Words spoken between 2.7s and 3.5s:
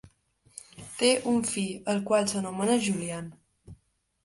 Julian.